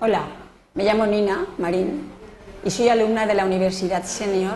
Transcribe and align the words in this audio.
Hola, 0.00 0.26
me 0.74 0.84
llamo 0.84 1.06
Nina 1.06 1.44
Marín 1.58 2.08
y 2.64 2.70
soy 2.70 2.88
alumna 2.88 3.26
de 3.26 3.34
la 3.34 3.44
Universidad 3.44 4.04
Senior, 4.04 4.54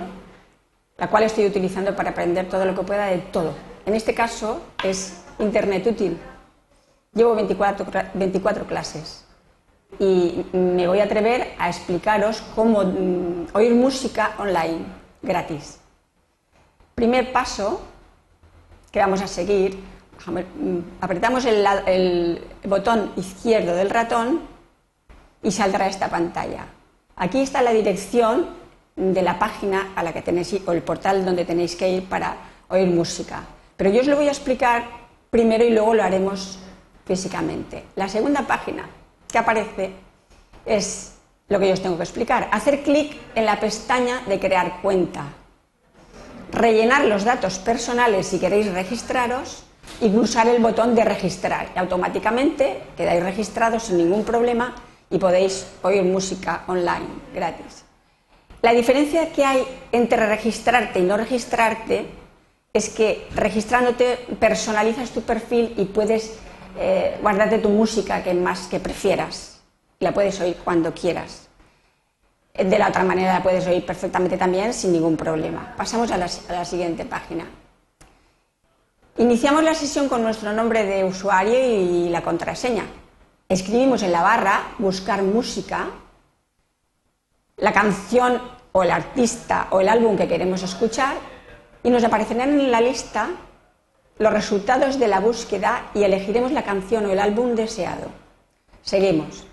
la 0.96 1.10
cual 1.10 1.24
estoy 1.24 1.46
utilizando 1.46 1.96
para 1.96 2.10
aprender 2.10 2.48
todo 2.48 2.64
lo 2.64 2.76
que 2.76 2.82
pueda 2.82 3.06
de 3.06 3.18
todo. 3.18 3.52
En 3.84 3.96
este 3.96 4.14
caso 4.14 4.62
es 4.84 5.24
Internet 5.40 5.84
útil. 5.88 6.16
Llevo 7.12 7.34
24, 7.34 7.86
24 8.14 8.66
clases 8.66 9.24
y 9.98 10.46
me 10.52 10.86
voy 10.86 11.00
a 11.00 11.04
atrever 11.04 11.54
a 11.58 11.68
explicaros 11.68 12.40
cómo 12.54 12.84
mm, 12.84 13.46
oír 13.52 13.74
música 13.74 14.36
online 14.38 14.84
gratis. 15.22 15.80
Primer 16.94 17.32
paso 17.32 17.80
que 18.92 19.00
vamos 19.00 19.20
a 19.20 19.26
seguir, 19.26 19.76
mm, 20.24 20.78
apretamos 21.00 21.44
el, 21.46 21.66
el 21.86 22.44
botón 22.64 23.10
izquierdo 23.16 23.74
del 23.74 23.90
ratón 23.90 24.51
y 25.42 25.50
saldrá 25.50 25.86
esta 25.86 26.08
pantalla. 26.08 26.66
Aquí 27.16 27.40
está 27.40 27.62
la 27.62 27.72
dirección 27.72 28.46
de 28.96 29.22
la 29.22 29.38
página 29.38 29.92
a 29.96 30.02
la 30.02 30.12
que 30.12 30.22
tenéis 30.22 30.56
o 30.66 30.72
el 30.72 30.82
portal 30.82 31.24
donde 31.24 31.44
tenéis 31.44 31.76
que 31.76 31.88
ir 31.88 32.08
para 32.08 32.36
oír 32.68 32.88
música. 32.88 33.42
Pero 33.76 33.90
yo 33.90 34.00
os 34.00 34.06
lo 34.06 34.16
voy 34.16 34.28
a 34.28 34.32
explicar 34.32 34.84
primero 35.30 35.64
y 35.64 35.70
luego 35.70 35.94
lo 35.94 36.02
haremos 36.02 36.58
físicamente. 37.06 37.84
La 37.96 38.08
segunda 38.08 38.42
página 38.42 38.88
que 39.30 39.38
aparece 39.38 39.92
es 40.64 41.14
lo 41.48 41.58
que 41.58 41.68
yo 41.68 41.74
os 41.74 41.82
tengo 41.82 41.96
que 41.96 42.04
explicar. 42.04 42.48
Hacer 42.52 42.82
clic 42.82 43.16
en 43.34 43.46
la 43.46 43.58
pestaña 43.58 44.20
de 44.26 44.38
crear 44.38 44.80
cuenta. 44.80 45.24
Rellenar 46.52 47.06
los 47.06 47.24
datos 47.24 47.58
personales 47.58 48.26
si 48.26 48.38
queréis 48.38 48.70
registraros 48.72 49.64
y 50.00 50.08
pulsar 50.08 50.48
el 50.48 50.62
botón 50.62 50.94
de 50.94 51.04
registrar. 51.04 51.70
Y 51.74 51.78
automáticamente 51.78 52.82
quedáis 52.96 53.22
registrados 53.22 53.84
sin 53.84 53.98
ningún 53.98 54.24
problema 54.24 54.74
y 55.12 55.18
podéis 55.18 55.66
oír 55.82 56.02
música 56.02 56.64
online 56.66 57.06
gratis. 57.34 57.84
La 58.62 58.72
diferencia 58.72 59.30
que 59.30 59.44
hay 59.44 59.64
entre 59.92 60.26
registrarte 60.26 60.98
y 60.98 61.02
no 61.02 61.16
registrarte 61.16 62.06
es 62.72 62.88
que 62.88 63.28
registrándote 63.34 64.16
personalizas 64.40 65.10
tu 65.10 65.20
perfil 65.22 65.74
y 65.76 65.84
puedes 65.84 66.38
eh, 66.78 67.18
guardarte 67.20 67.58
tu 67.58 67.68
música 67.68 68.22
que 68.24 68.32
más 68.32 68.66
que 68.68 68.80
prefieras. 68.80 69.60
La 70.00 70.12
puedes 70.12 70.40
oír 70.40 70.56
cuando 70.64 70.94
quieras. 70.94 71.48
De 72.54 72.78
la 72.78 72.88
otra 72.88 73.04
manera 73.04 73.34
la 73.34 73.42
puedes 73.42 73.66
oír 73.66 73.84
perfectamente 73.84 74.38
también 74.38 74.72
sin 74.72 74.92
ningún 74.92 75.16
problema. 75.16 75.74
Pasamos 75.76 76.10
a 76.10 76.16
la 76.16 76.64
siguiente 76.64 77.04
página. 77.04 77.44
Iniciamos 79.18 79.62
la 79.62 79.74
sesión 79.74 80.08
con 80.08 80.22
nuestro 80.22 80.52
nombre 80.52 80.84
de 80.84 81.04
usuario 81.04 81.58
y 81.58 82.08
la 82.08 82.22
contraseña 82.22 82.84
escribimos 83.52 84.02
en 84.02 84.12
la 84.12 84.22
barra 84.22 84.74
buscar 84.78 85.22
música, 85.22 85.90
la 87.56 87.72
canción 87.72 88.40
o 88.72 88.82
el 88.82 88.90
artista 88.90 89.68
o 89.70 89.80
el 89.80 89.88
álbum 89.88 90.16
que 90.16 90.26
queremos 90.28 90.62
escuchar 90.62 91.16
y 91.82 91.90
nos 91.90 92.04
aparecerán 92.04 92.58
en 92.58 92.70
la 92.70 92.80
lista 92.80 93.30
los 94.18 94.32
resultados 94.32 94.98
de 94.98 95.08
la 95.08 95.20
búsqueda 95.20 95.90
y 95.94 96.02
elegiremos 96.02 96.52
la 96.52 96.64
canción 96.64 97.06
o 97.06 97.10
el 97.10 97.18
álbum 97.18 97.54
deseado. 97.54 98.08
Seguimos. 98.82 99.44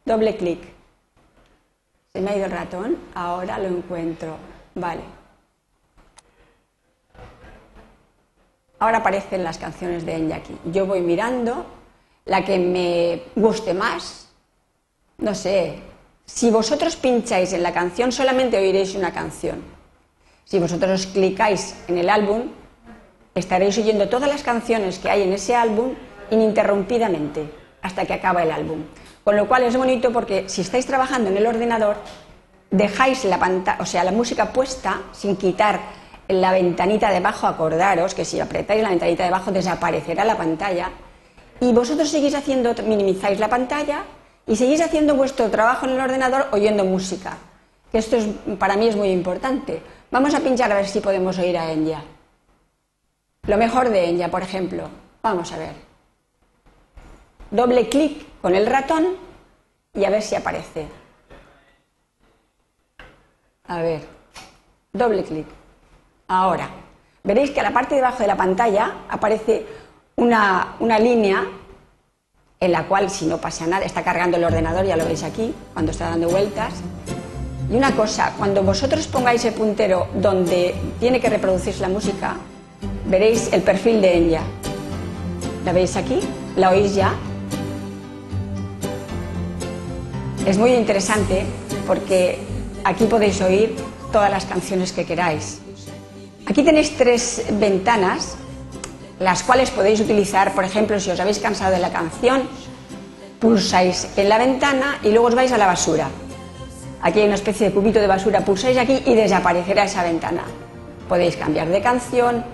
doble 0.04 0.36
clic. 0.36 0.60
Se 2.12 2.22
me 2.22 2.32
ha 2.32 2.36
ido 2.36 2.46
el 2.46 2.52
ratón, 2.52 2.98
ahora 3.14 3.60
lo 3.60 3.68
encuentro. 3.68 4.36
Vale. 4.74 5.02
Ahora 8.80 8.98
aparecen 8.98 9.44
las 9.44 9.60
canciones 9.60 10.08
de 10.08 10.16
Enya 10.16 10.38
aquí. 10.38 10.58
Yo 10.72 10.88
voy 10.88 11.02
mirando 11.02 11.68
la 12.26 12.44
que 12.44 12.58
me 12.58 13.24
guste 13.36 13.76
más. 13.76 14.30
No 15.20 15.36
sé, 15.36 15.80
si 16.26 16.50
vosotros 16.50 16.96
pincháis 16.96 17.54
en 17.54 17.62
la 17.62 17.74
canción 17.74 18.12
solamente 18.12 18.58
oiréis 18.58 18.96
una 18.96 19.14
canción. 19.14 19.62
Si 20.46 20.58
vosotros 20.58 21.06
clicáis 21.06 21.76
en 21.88 22.00
el 22.00 22.10
álbum, 22.10 22.50
estaréis 23.36 23.78
oyendo 23.78 24.10
todas 24.10 24.30
las 24.30 24.42
canciones 24.42 24.98
que 24.98 25.12
hay 25.12 25.22
en 25.22 25.34
ese 25.34 25.56
álbum 25.56 25.94
ininterrumpidamente 26.32 27.67
hasta 27.82 28.06
que 28.06 28.14
acaba 28.14 28.44
el 28.44 28.52
álbum. 28.52 28.84
Con 29.24 29.36
lo 29.36 29.48
cual 29.48 29.64
es 29.64 29.76
bonito 29.76 30.12
porque 30.12 30.48
si 30.48 30.62
estáis 30.62 30.86
trabajando 30.86 31.30
en 31.30 31.38
el 31.38 31.48
ordenador, 31.48 31.98
dejáis 32.72 33.26
la 33.26 33.38
pantalla, 33.40 33.82
o 33.82 33.86
sea, 33.86 34.04
la 34.04 34.12
música 34.12 34.52
puesta 34.54 35.02
sin 35.12 35.36
quitar 35.36 35.80
la 36.28 36.52
ventanita 36.52 37.10
de 37.10 37.18
abajo, 37.18 37.48
acordaros 37.48 38.14
que 38.14 38.26
si 38.26 38.40
apretáis 38.40 38.84
la 38.84 38.90
ventanita 38.90 39.24
de 39.24 39.30
abajo 39.30 39.52
desaparecerá 39.52 40.26
la 40.26 40.38
pantalla 40.38 40.92
y 41.60 41.72
vosotros 41.72 42.10
seguís 42.10 42.36
haciendo, 42.36 42.74
minimizáis 42.86 43.40
la 43.40 43.50
pantalla 43.50 44.04
y 44.46 44.56
seguís 44.56 44.82
haciendo 44.82 45.16
vuestro 45.16 45.50
trabajo 45.50 45.86
en 45.86 45.94
el 45.94 46.02
ordenador 46.02 46.48
oyendo 46.52 46.86
música. 46.86 47.38
Esto 47.94 48.18
es, 48.18 48.28
para 48.60 48.76
mí 48.76 48.88
es 48.88 48.96
muy 48.96 49.10
importante. 49.10 49.82
Vamos 50.12 50.34
a 50.36 50.40
pinchar 50.40 50.72
a 50.72 50.76
ver 50.76 50.88
si 50.88 51.00
podemos 51.00 51.38
oír 51.38 51.58
a 51.58 51.72
Enya. 51.72 52.02
Lo 53.48 53.58
mejor 53.58 53.90
de 53.90 54.10
Enya, 54.10 54.30
por 54.30 54.42
ejemplo. 54.42 54.90
Vamos 55.22 55.52
a 55.52 55.58
ver 55.58 55.87
doble 57.52 57.90
clic 57.90 58.26
con 58.42 58.56
el 58.56 58.66
ratón 58.66 59.08
y 59.94 60.06
a 60.06 60.10
ver 60.10 60.22
si 60.22 60.36
aparece. 60.36 60.88
A 63.68 63.82
ver, 63.82 64.02
doble 64.94 65.24
clic. 65.24 65.46
Ahora, 66.28 66.70
veréis 67.24 67.52
que 67.52 67.60
a 67.60 67.64
la 67.64 67.74
parte 67.74 67.96
de 67.96 68.02
abajo 68.02 68.20
de 68.20 68.28
la 68.28 68.38
pantalla 68.38 68.94
aparece 69.10 69.66
una, 70.16 70.76
una 70.80 71.00
línea 71.00 71.46
en 72.60 72.72
la 72.72 72.88
cual, 72.88 73.10
si 73.10 73.26
no 73.26 73.38
pasa 73.38 73.68
nada, 73.68 73.86
está 73.86 74.04
cargando 74.04 74.38
el 74.38 74.44
ordenador, 74.44 74.86
ya 74.86 74.98
lo 74.98 75.06
veis 75.06 75.24
aquí, 75.24 75.54
cuando 75.74 75.92
está 75.92 76.10
dando 76.10 76.30
vueltas. 76.30 76.74
Y 77.70 77.76
una 77.76 77.96
cosa, 77.96 78.34
cuando 78.38 78.64
vosotros 78.64 79.08
pongáis 79.08 79.46
el 79.46 79.54
puntero 79.54 80.08
donde 80.16 80.74
tiene 81.00 81.20
que 81.20 81.30
reproducirse 81.30 81.82
la 81.82 81.90
música, 81.90 82.38
veréis 83.06 83.52
el 83.54 83.62
perfil 83.62 84.02
de 84.02 84.18
ella. 84.18 84.42
¿La 85.66 85.74
veis 85.74 85.96
aquí? 85.98 86.20
¿La 86.56 86.70
oís 86.70 86.96
ya? 86.96 87.14
Es 90.48 90.58
muy 90.58 90.74
interesante 90.74 91.46
porque 91.86 92.40
aquí 92.86 93.04
podéis 93.04 93.42
oír 93.42 93.76
todas 94.14 94.32
las 94.32 94.46
canciones 94.46 94.94
que 94.94 95.04
queráis. 95.04 95.60
Aquí 96.46 96.64
tenéis 96.64 96.96
tres 96.96 97.44
ventanas, 97.52 98.38
las 99.20 99.44
cuales 99.44 99.72
podéis 99.72 100.00
utilizar, 100.00 100.56
por 100.56 100.64
ejemplo, 100.64 101.02
si 101.02 101.12
os 101.12 101.20
habéis 101.20 101.40
cansado 101.40 101.74
de 101.74 101.80
la 101.80 101.92
canción, 101.92 102.44
pulsáis 103.42 104.08
en 104.16 104.30
la 104.30 104.38
ventana 104.38 105.00
y 105.04 105.10
luego 105.10 105.28
os 105.28 105.36
vais 105.36 105.52
a 105.52 105.58
la 105.58 105.68
basura. 105.68 106.08
Aquí 107.02 107.20
hay 107.20 107.26
una 107.26 107.36
especie 107.36 107.68
de 107.68 107.74
cubito 107.74 108.00
de 108.00 108.08
basura, 108.08 108.46
pulsáis 108.46 108.78
aquí 108.78 109.04
y 109.06 109.16
desaparecerá 109.16 109.84
esa 109.84 110.02
ventana. 110.02 110.44
Podéis 111.10 111.36
cambiar 111.36 111.68
de 111.68 111.82
canción 111.82 112.46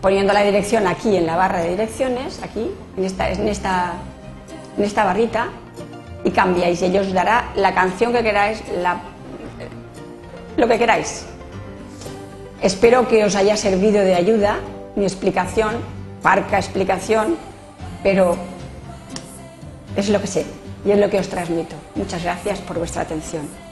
poniendo 0.00 0.32
la 0.32 0.40
dirección 0.40 0.86
aquí 0.86 1.14
en 1.14 1.26
la 1.26 1.36
barra 1.36 1.58
de 1.58 1.68
direcciones, 1.68 2.42
aquí, 2.42 2.70
en 2.96 3.04
esta, 3.04 3.30
en 3.30 3.48
esta, 3.48 3.92
en 4.78 4.84
esta 4.84 5.04
barrita, 5.04 5.48
y 6.24 6.30
cambiáis 6.30 6.80
y 6.82 6.86
ellos 6.86 7.12
dará 7.12 7.50
la 7.54 7.74
canción 7.74 8.12
que 8.12 8.22
queráis, 8.22 8.62
la, 8.82 9.00
lo 10.56 10.66
que 10.66 10.78
queráis. 10.78 11.26
Espero 12.62 13.06
que 13.06 13.24
os 13.24 13.36
haya 13.36 13.56
servido 13.56 14.02
de 14.02 14.14
ayuda 14.14 14.58
mi 14.96 15.04
explicación, 15.04 15.74
parca 16.22 16.58
explicación, 16.58 17.36
pero 18.02 18.36
es 19.96 20.08
lo 20.08 20.20
que 20.20 20.26
sé 20.26 20.46
y 20.84 20.90
es 20.90 20.98
lo 20.98 21.10
que 21.10 21.18
os 21.18 21.28
transmito. 21.28 21.76
Muchas 21.94 22.22
gracias 22.22 22.60
por 22.60 22.78
vuestra 22.78 23.02
atención. 23.02 23.63